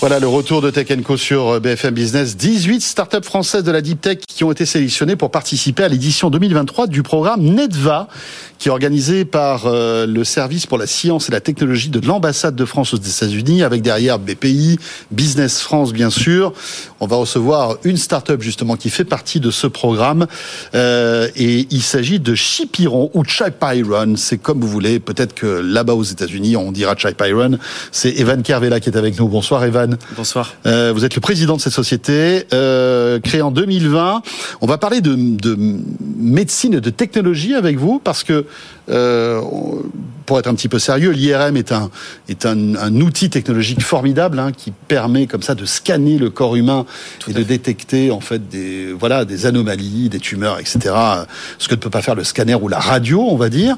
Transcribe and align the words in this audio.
Voilà 0.00 0.20
le 0.20 0.28
retour 0.28 0.62
de 0.62 0.70
Tech 0.70 0.86
Co 1.02 1.16
sur 1.16 1.48
euh, 1.48 1.58
BFM 1.58 1.92
Business. 1.92 2.36
18 2.36 2.82
startups 2.82 3.24
françaises 3.24 3.64
de 3.64 3.72
la 3.72 3.80
Deep 3.80 4.00
Tech 4.00 4.18
qui 4.28 4.44
ont 4.44 4.52
été 4.52 4.64
sélectionnées 4.64 5.16
pour 5.16 5.32
participer 5.32 5.82
à 5.82 5.88
l'édition 5.88 6.30
2023 6.30 6.86
du 6.86 7.02
programme 7.02 7.42
NETVA, 7.42 8.06
qui 8.60 8.68
est 8.68 8.70
organisé 8.70 9.24
par 9.24 9.66
euh, 9.66 10.06
le 10.06 10.22
service 10.22 10.66
pour 10.66 10.78
la 10.78 10.86
science 10.86 11.28
et 11.28 11.32
la 11.32 11.40
technologie 11.40 11.88
de 11.88 11.98
l'ambassade 12.06 12.54
de 12.54 12.64
France 12.64 12.94
aux 12.94 12.98
États-Unis, 12.98 13.64
avec 13.64 13.82
derrière 13.82 14.20
BPI, 14.20 14.78
Business 15.10 15.60
France 15.60 15.92
bien 15.92 16.10
sûr. 16.10 16.52
On 17.00 17.08
va 17.08 17.16
recevoir 17.16 17.78
une 17.82 17.96
startup 17.96 18.40
justement 18.40 18.76
qui 18.76 18.90
fait 18.90 19.04
partie 19.04 19.40
de 19.40 19.50
ce 19.50 19.66
programme 19.66 20.28
euh, 20.76 21.28
et 21.34 21.66
il 21.70 21.82
s'agit 21.82 22.20
de 22.20 22.36
Chipiron 22.36 23.10
ou 23.14 23.24
Chipyron, 23.24 24.14
c'est 24.16 24.38
comme 24.38 24.60
vous 24.60 24.68
voulez. 24.68 25.00
Peut-être 25.00 25.34
que 25.34 25.46
là-bas 25.46 25.94
aux 25.94 26.04
États-Unis 26.04 26.56
on 26.56 26.70
dira 26.70 26.94
Chipyron. 26.94 27.58
C'est 27.90 28.10
Evan 28.10 28.42
Kervela 28.42 28.78
qui 28.78 28.90
est 28.90 28.96
avec 28.96 29.18
nous. 29.18 29.26
Bonsoir 29.26 29.64
Evan. 29.64 29.87
Bonsoir. 30.16 30.54
Euh, 30.66 30.92
vous 30.94 31.04
êtes 31.04 31.14
le 31.14 31.20
président 31.20 31.56
de 31.56 31.60
cette 31.60 31.72
société, 31.72 32.46
euh, 32.52 33.20
créée 33.20 33.42
en 33.42 33.50
2020. 33.50 34.22
On 34.60 34.66
va 34.66 34.78
parler 34.78 35.00
de, 35.00 35.14
de, 35.14 35.56
médecine 36.16 36.74
et 36.74 36.80
de 36.80 36.90
technologie 36.90 37.54
avec 37.54 37.78
vous, 37.78 38.00
parce 38.02 38.24
que, 38.24 38.46
euh, 38.90 39.40
pour 40.26 40.38
être 40.38 40.46
un 40.46 40.54
petit 40.54 40.68
peu 40.68 40.78
sérieux, 40.78 41.10
l'IRM 41.10 41.56
est 41.56 41.72
un, 41.72 41.90
est 42.28 42.44
un, 42.44 42.74
un, 42.74 42.94
outil 43.00 43.30
technologique 43.30 43.82
formidable 43.82 44.38
hein, 44.38 44.52
qui 44.52 44.72
permet 44.88 45.26
comme 45.26 45.42
ça 45.42 45.54
de 45.54 45.64
scanner 45.64 46.18
le 46.18 46.30
corps 46.30 46.56
humain 46.56 46.84
Tout 47.18 47.30
et 47.30 47.34
de 47.34 47.38
fait. 47.38 47.44
détecter 47.44 48.10
en 48.10 48.20
fait 48.20 48.48
des, 48.48 48.92
voilà, 48.92 49.24
des 49.24 49.46
anomalies, 49.46 50.08
des 50.08 50.20
tumeurs, 50.20 50.58
etc. 50.58 50.94
Ce 51.58 51.68
que 51.68 51.74
ne 51.74 51.80
peut 51.80 51.90
pas 51.90 52.02
faire 52.02 52.14
le 52.14 52.24
scanner 52.24 52.54
ou 52.56 52.68
la 52.68 52.78
radio, 52.78 53.22
on 53.22 53.36
va 53.36 53.48
dire. 53.48 53.76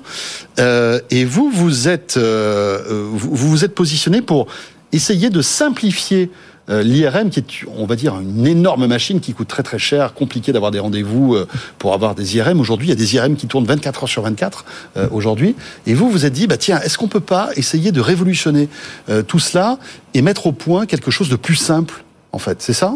Et 0.59 1.25
vous, 1.25 1.51
vous 1.51 1.89
êtes, 1.89 2.19
vous 2.19 3.37
vous 3.37 3.65
êtes 3.65 3.75
positionné 3.75 4.21
pour 4.21 4.47
essayer 4.93 5.31
de 5.31 5.43
simplifier 5.43 6.31
euh, 6.71 6.83
l'IRM, 6.83 7.31
qui 7.31 7.41
est, 7.41 7.45
on 7.77 7.87
va 7.87 7.97
dire, 7.97 8.19
une 8.21 8.47
énorme 8.47 8.87
machine 8.87 9.21
qui 9.21 9.33
coûte 9.33 9.49
très 9.49 9.63
très 9.63 9.79
cher, 9.79 10.15
compliqué 10.15 10.53
d'avoir 10.53 10.71
des 10.71 10.79
rendez-vous 10.79 11.35
euh, 11.35 11.49
pour 11.79 11.95
avoir 11.95 12.15
des 12.15 12.37
IRM. 12.37 12.61
Aujourd'hui, 12.61 12.89
il 12.89 12.91
y 12.91 12.93
a 12.93 12.97
des 12.97 13.15
IRM 13.17 13.37
qui 13.37 13.47
tournent 13.47 13.65
24 13.65 14.05
heures 14.05 14.09
sur 14.09 14.23
24 14.23 14.65
euh, 14.97 15.09
aujourd'hui. 15.11 15.57
Et 15.87 15.95
vous, 15.95 16.11
vous 16.11 16.27
êtes 16.27 16.33
dit, 16.33 16.47
bah 16.47 16.57
tiens, 16.57 16.81
est-ce 16.81 16.97
qu'on 16.97 17.09
peut 17.09 17.21
pas 17.21 17.51
essayer 17.57 17.93
de 17.93 18.01
révolutionner 18.01 18.69
euh, 19.09 19.23
tout 19.23 19.39
cela 19.41 19.79
et 20.15 20.23
mettre 20.23 20.47
au 20.47 20.53
point 20.53 20.87
quelque 20.87 21.11
chose 21.11 21.29
de 21.29 21.37
plus 21.37 21.57
simple, 21.57 22.05
en 22.33 22.39
fait? 22.39 22.63
C'est 22.63 22.73
ça? 22.73 22.95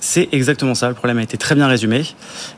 C'est 0.00 0.28
exactement 0.32 0.74
ça. 0.74 0.88
Le 0.88 0.94
problème 0.94 1.18
a 1.18 1.22
été 1.22 1.36
très 1.36 1.54
bien 1.54 1.66
résumé. 1.66 2.04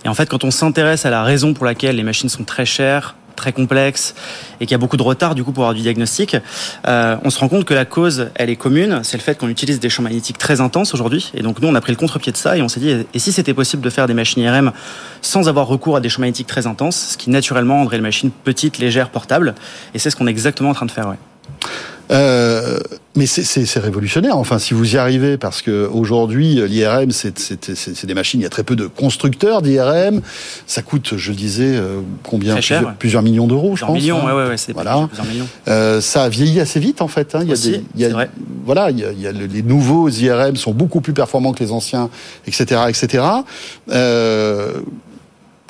Et 0.04 0.08
en 0.08 0.14
fait, 0.14 0.28
quand 0.28 0.44
on 0.44 0.50
s'intéresse 0.50 1.06
à 1.06 1.10
la 1.10 1.22
raison 1.22 1.54
pour 1.54 1.64
laquelle 1.64 1.96
les 1.96 2.02
machines 2.02 2.28
sont 2.28 2.44
très 2.44 2.66
chères, 2.66 3.16
très 3.38 3.52
complexe 3.52 4.14
et 4.60 4.66
qui 4.66 4.74
a 4.74 4.78
beaucoup 4.78 4.98
de 4.98 5.02
retard 5.02 5.34
du 5.34 5.44
coup 5.44 5.52
pour 5.52 5.64
avoir 5.64 5.74
du 5.74 5.80
diagnostic, 5.80 6.36
euh, 6.86 7.16
on 7.24 7.30
se 7.30 7.38
rend 7.38 7.48
compte 7.48 7.64
que 7.64 7.74
la 7.74 7.84
cause, 7.84 8.28
elle 8.34 8.50
est 8.50 8.56
commune, 8.56 9.00
c'est 9.04 9.16
le 9.16 9.22
fait 9.22 9.38
qu'on 9.38 9.48
utilise 9.48 9.80
des 9.80 9.88
champs 9.88 10.02
magnétiques 10.02 10.38
très 10.38 10.60
intenses 10.60 10.92
aujourd'hui. 10.92 11.30
Et 11.34 11.42
donc 11.42 11.60
nous, 11.60 11.68
on 11.68 11.74
a 11.74 11.80
pris 11.80 11.92
le 11.92 11.96
contre-pied 11.96 12.32
de 12.32 12.36
ça 12.36 12.56
et 12.56 12.62
on 12.62 12.68
s'est 12.68 12.80
dit, 12.80 12.90
et 13.14 13.18
si 13.18 13.32
c'était 13.32 13.54
possible 13.54 13.82
de 13.82 13.90
faire 13.90 14.06
des 14.06 14.14
machines 14.14 14.42
IRM 14.42 14.72
sans 15.22 15.48
avoir 15.48 15.66
recours 15.66 15.96
à 15.96 16.00
des 16.00 16.08
champs 16.08 16.20
magnétiques 16.20 16.48
très 16.48 16.66
intenses, 16.66 17.10
ce 17.12 17.16
qui 17.16 17.30
naturellement 17.30 17.78
rendrait 17.78 17.96
les 17.96 18.02
machines 18.02 18.30
petites, 18.30 18.78
légères, 18.78 19.10
portables. 19.10 19.54
Et 19.94 19.98
c'est 19.98 20.10
ce 20.10 20.16
qu'on 20.16 20.26
est 20.26 20.30
exactement 20.30 20.70
en 20.70 20.74
train 20.74 20.86
de 20.86 20.90
faire. 20.90 21.14
Euh, 22.10 22.78
mais 23.16 23.26
c'est 23.26 23.80
révolutionnaire. 23.80 24.36
Enfin, 24.36 24.58
si 24.58 24.74
vous 24.74 24.94
y 24.94 24.98
arrivez, 24.98 25.36
parce 25.36 25.60
que 25.60 25.88
aujourd'hui, 25.92 26.60
l'IRM, 26.68 27.10
c'est 27.10 28.06
des 28.06 28.14
machines. 28.14 28.40
Il 28.40 28.44
y 28.44 28.46
a 28.46 28.50
très 28.50 28.62
peu 28.62 28.76
de 28.76 28.86
constructeurs 28.86 29.60
d'IRM. 29.60 30.20
Ça 30.66 30.82
coûte, 30.82 31.14
je 31.16 31.30
le 31.30 31.36
disais, 31.36 31.76
euh, 31.76 32.00
combien 32.22 32.60
cher, 32.60 32.60
plusieurs, 32.60 32.82
ouais. 32.82 32.96
plusieurs, 32.98 33.22
millions 33.22 33.46
d'euros, 33.46 33.76
je 33.76 33.84
pense. 33.84 33.98
Millions, 33.98 34.20
hein. 34.26 34.34
ouais, 34.34 34.48
ouais, 34.48 34.56
voilà. 34.72 35.08
plusieurs 35.08 35.26
millions. 35.26 35.48
Euh, 35.66 36.00
ça 36.00 36.24
a 36.24 36.28
vieilli 36.28 36.60
assez 36.60 36.80
vite, 36.80 37.02
en 37.02 37.08
fait. 37.08 37.34
Hein. 37.34 37.40
Il 37.42 37.48
y 37.48 37.50
a 37.50 37.54
Aussi, 37.54 37.70
des, 37.70 37.84
il 37.96 38.00
y 38.00 38.04
a, 38.04 38.28
voilà, 38.64 38.90
il 38.90 38.98
y 39.00 39.04
a, 39.04 39.12
il 39.12 39.20
y 39.20 39.26
a 39.26 39.32
le, 39.32 39.46
les 39.46 39.62
nouveaux 39.62 40.08
IRM 40.08 40.56
sont 40.56 40.72
beaucoup 40.72 41.00
plus 41.00 41.12
performants 41.12 41.52
que 41.52 41.62
les 41.64 41.72
anciens, 41.72 42.10
etc., 42.46 42.82
etc. 42.88 43.24
Euh, 43.90 44.74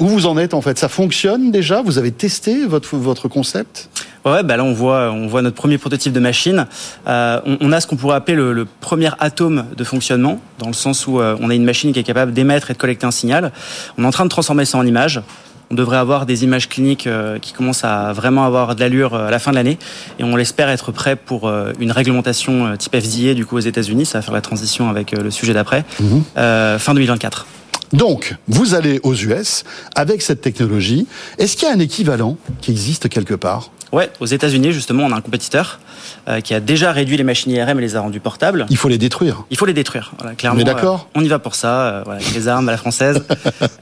où 0.01 0.07
vous 0.07 0.27
en 0.27 0.39
êtes 0.39 0.55
en 0.55 0.61
fait? 0.61 0.79
Ça 0.79 0.89
fonctionne 0.89 1.51
déjà? 1.51 1.83
Vous 1.83 1.99
avez 1.99 2.13
testé 2.13 2.67
votre 2.67 2.97
votre 2.97 3.29
concept? 3.29 3.89
Ouais, 4.25 4.43
bah 4.43 4.57
là 4.57 4.65
on 4.65 4.73
voit, 4.73 5.11
on 5.13 5.27
voit 5.27 5.43
notre 5.43 5.57
premier 5.57 5.79
prototype 5.79 6.13
de 6.13 6.21
machine. 6.21 6.67
Euh, 7.07 7.41
on, 7.47 7.59
on, 7.61 7.73
a 7.73 7.81
ce 7.81 7.87
qu'on 7.87 7.97
pourrait 7.97 8.17
appeler 8.17 8.37
le, 8.37 8.53
le, 8.53 8.65
premier 8.65 9.11
atome 9.19 9.67
de 9.77 9.85
fonctionnement, 9.85 10.41
dans 10.59 10.67
le 10.67 10.73
sens 10.73 11.07
où 11.07 11.21
euh, 11.21 11.37
on 11.41 11.51
a 11.51 11.55
une 11.55 11.65
machine 11.65 11.93
qui 11.93 11.99
est 11.99 12.05
capable 12.05 12.33
d'émettre 12.33 12.71
et 12.71 12.75
de 12.75 12.79
collecter 12.79 13.07
un 13.07 13.11
signal. 13.11 13.53
On 13.97 14.05
est 14.05 14.07
en 14.07 14.11
train 14.11 14.25
de 14.25 14.31
transformer 14.31 14.65
ça 14.65 14.79
en 14.79 14.87
images. 14.87 15.23
On 15.71 15.75
devrait 15.75 15.99
avoir 15.99 16.25
des 16.25 16.45
images 16.45 16.69
cliniques 16.69 17.07
euh, 17.07 17.39
qui 17.39 17.53
commencent 17.53 17.85
à 17.85 18.13
vraiment 18.13 18.45
avoir 18.45 18.75
de 18.75 18.81
l'allure 18.81 19.15
à 19.15 19.31
la 19.31 19.39
fin 19.39 19.51
de 19.51 19.57
l'année, 19.57 19.79
et 20.19 20.25
on 20.25 20.35
l'espère 20.35 20.69
être 20.71 20.93
prêt 20.93 21.15
pour 21.15 21.51
une 21.79 21.93
réglementation 21.93 22.77
type 22.77 22.97
FDA 22.97 23.35
du 23.35 23.45
coup 23.45 23.57
aux 23.57 23.61
États-Unis. 23.61 24.07
Ça 24.07 24.19
va 24.19 24.23
faire 24.23 24.35
la 24.35 24.41
transition 24.41 24.89
avec 24.89 25.13
le 25.13 25.31
sujet 25.31 25.53
d'après, 25.53 25.85
mmh. 26.01 26.79
fin 26.79 26.95
2024. 26.95 27.47
Donc, 27.93 28.35
vous 28.49 28.75
allez 28.75 29.01
aux 29.03 29.15
US 29.15 29.65
avec 29.95 30.23
cette 30.23 30.41
technologie. 30.41 31.07
Est-ce 31.39 31.57
qu'il 31.57 31.69
y 31.69 31.71
a 31.71 31.75
un 31.75 31.79
équivalent 31.79 32.37
qui 32.61 32.71
existe 32.71 33.09
quelque 33.09 33.35
part? 33.35 33.71
Ouais, 33.93 34.11
aux 34.21 34.27
États-Unis 34.27 34.73
justement, 34.73 35.05
on 35.05 35.13
a 35.13 35.17
un 35.17 35.21
compétiteur 35.21 35.81
euh, 36.29 36.41
qui 36.41 36.55
a 36.55 36.61
déjà 36.61 36.93
réduit 36.93 37.17
les 37.17 37.25
machines 37.25 37.53
IRM 37.53 37.79
et 37.79 37.83
les 37.83 37.97
a 37.97 38.01
rendues 38.01 38.21
portables. 38.21 38.67
Il 38.71 38.77
faut 38.77 38.89
les 38.89 38.99
détruire. 38.99 39.45
Il 39.51 39.57
faut 39.57 39.67
les 39.67 39.73
détruire. 39.73 40.13
Voilà, 40.19 40.35
clairement. 40.35 40.59
On 40.59 40.61
est 40.61 40.65
d'accord. 40.65 41.09
Euh, 41.09 41.21
on 41.21 41.25
y 41.25 41.29
va 41.29 41.39
pour 41.39 41.55
ça. 41.55 41.81
Euh, 41.81 42.03
voilà, 42.05 42.21
avec 42.21 42.35
les 42.35 42.49
armes 42.49 42.69
à 42.69 42.73
la 42.73 42.79
française. 42.79 43.23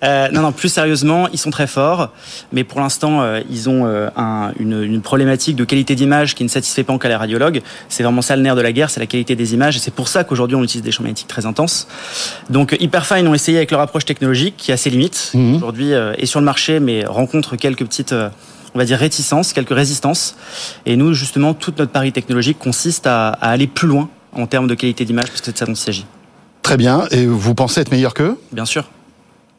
Euh, 0.02 0.28
non, 0.30 0.42
non. 0.42 0.52
Plus 0.52 0.68
sérieusement, 0.68 1.28
ils 1.32 1.38
sont 1.38 1.50
très 1.50 1.66
forts, 1.66 2.10
mais 2.52 2.64
pour 2.64 2.80
l'instant, 2.80 3.22
euh, 3.22 3.40
ils 3.50 3.68
ont 3.68 3.86
un, 3.86 4.52
une, 4.58 4.82
une, 4.82 5.00
problématique 5.00 5.56
de 5.56 5.64
qualité 5.64 5.94
d'image 5.94 6.34
qui 6.34 6.44
ne 6.44 6.48
satisfait 6.48 6.84
pas 6.84 6.92
encore 6.92 7.08
les 7.08 7.16
radiologues. 7.16 7.62
C'est 7.88 8.02
vraiment 8.02 8.22
ça 8.22 8.36
le 8.36 8.42
nerf 8.42 8.54
de 8.56 8.60
la 8.60 8.72
guerre, 8.72 8.90
c'est 8.90 9.00
la 9.00 9.06
qualité 9.06 9.34
des 9.36 9.54
images, 9.54 9.76
et 9.76 9.78
c'est 9.80 9.92
pour 9.92 10.08
ça 10.08 10.22
qu'aujourd'hui 10.22 10.54
on 10.56 10.62
utilise 10.62 10.82
des 10.82 10.92
champs 10.92 11.02
magnétiques 11.02 11.28
très 11.28 11.46
intenses. 11.46 11.88
Donc 12.50 12.76
Hyperfine 12.78 13.26
ont 13.26 13.34
essayé 13.34 13.58
avec 13.58 13.70
leur 13.70 13.80
approche 13.80 14.04
technologique 14.04 14.54
qui 14.56 14.70
a 14.70 14.76
ses 14.76 14.90
limites. 14.90 15.30
Mmh. 15.34 15.56
Aujourd'hui, 15.56 15.92
est 15.92 16.26
sur 16.26 16.40
le 16.40 16.46
marché, 16.46 16.78
mais 16.78 17.04
rencontre 17.04 17.56
quelques 17.56 17.84
petites 17.84 18.14
on 18.76 18.78
va 18.78 18.84
dire 18.84 18.98
réticence, 18.98 19.54
quelques 19.54 19.74
résistances. 19.74 20.36
Et 20.84 20.96
nous, 20.96 21.14
justement, 21.14 21.54
toute 21.54 21.78
notre 21.78 21.92
pari 21.92 22.12
technologique 22.12 22.58
consiste 22.58 23.06
à, 23.06 23.30
à 23.30 23.48
aller 23.48 23.66
plus 23.66 23.88
loin 23.88 24.10
en 24.32 24.46
termes 24.46 24.66
de 24.66 24.74
qualité 24.74 25.06
d'image, 25.06 25.28
parce 25.28 25.40
que 25.40 25.46
c'est 25.46 25.52
de 25.52 25.56
ça 25.58 25.64
dont 25.64 25.72
il 25.72 25.76
s'agit. 25.76 26.04
Très 26.60 26.76
bien. 26.76 27.06
Et 27.10 27.24
vous 27.24 27.54
pensez 27.54 27.80
être 27.80 27.90
meilleur 27.90 28.12
qu'eux? 28.12 28.38
Bien 28.52 28.66
sûr. 28.66 28.84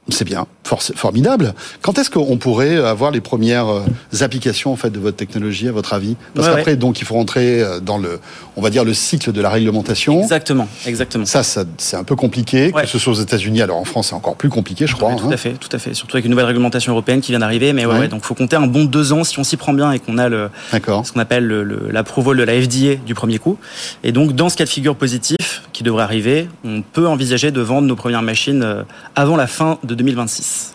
C'est 0.10 0.26
bien, 0.26 0.48
formidable. 0.64 1.54
Quand 1.82 1.98
est-ce 2.00 2.10
qu'on 2.10 2.38
pourrait 2.38 2.78
avoir 2.78 3.12
les 3.12 3.20
premières 3.20 3.68
euh, 3.68 3.84
applications 4.22 4.72
en 4.72 4.76
fait 4.78 4.90
de 4.90 5.00
votre 5.00 5.18
technologie, 5.18 5.68
à 5.68 5.72
votre 5.72 5.94
avis? 5.94 6.16
Parce 6.34 6.48
ouais, 6.48 6.56
qu'après, 6.56 6.72
ouais. 6.72 6.78
donc, 6.78 7.02
il 7.02 7.06
faut 7.06 7.16
rentrer 7.16 7.62
euh, 7.62 7.80
dans 7.80 7.98
le, 7.98 8.20
on 8.56 8.62
va 8.62 8.70
dire 8.70 8.86
le 8.86 8.94
cycle 8.94 9.32
de 9.32 9.42
la 9.42 9.50
réglementation. 9.50 10.22
Exactement, 10.22 10.68
exactement. 10.86 11.26
Ça, 11.26 11.44
ça 11.44 11.66
c'est 11.78 11.98
un 11.98 12.06
peu 12.06 12.16
compliqué, 12.16 12.72
ouais. 12.74 12.84
que 12.84 12.88
ce 12.88 13.00
soit 13.00 13.14
aux 13.14 13.18
États-unis. 13.22 13.62
Alors 13.62 13.78
en 13.78 13.84
France, 13.84 14.08
c'est 14.10 14.16
encore 14.16 14.36
plus 14.36 14.50
compliqué, 14.50 14.88
je 14.88 14.96
crois. 14.96 15.14
tout 15.16 15.28
hein. 15.28 15.32
à 15.32 15.38
fait, 15.38 15.54
tout 15.54 15.70
à 15.72 15.80
fait. 15.80 15.94
Surtout 15.94 16.16
avec 16.16 16.26
une 16.26 16.32
nouvelle 16.32 16.46
réglementation 16.46 16.94
européenne 16.94 17.20
qui 17.20 17.32
vient 17.32 17.40
d'arriver. 17.40 17.74
Mais 17.74 17.86
ouais, 17.86 18.00
ouais. 18.00 18.08
donc 18.08 18.24
faut 18.24 18.36
compter 18.36 18.56
un 18.56 18.68
bon 18.68 18.86
deux 18.86 19.12
ans 19.12 19.24
si 19.24 19.40
on 19.40 19.44
s'y 19.44 19.58
prend 19.58 19.74
bien 19.74 19.92
et 19.92 20.00
qu'on 20.00 20.18
a 20.18 20.30
le, 20.30 20.50
ce 20.72 21.12
qu'on 21.12 21.20
appelle 21.20 21.48
l'approval 21.92 22.38
de 22.38 22.44
la 22.44 22.62
FDA 22.62 22.96
du 22.96 23.14
premier 23.14 23.40
coup. 23.40 23.58
Et 24.04 24.12
donc 24.12 24.34
dans 24.34 24.50
ce 24.50 24.56
cas 24.56 24.64
de 24.64 24.70
figure 24.70 24.96
positif 24.96 25.64
qui 25.78 25.84
devrait 25.84 26.02
arriver, 26.02 26.50
on 26.66 26.82
peut 26.82 27.08
envisager 27.08 27.52
de 27.52 27.62
vendre 27.62 27.88
nos 27.88 27.96
premières 27.96 28.24
machines 28.24 28.64
euh, 28.64 28.82
avant 29.16 29.36
la 29.36 29.46
fin 29.46 29.78
de 29.84 29.94
2026. 29.94 30.74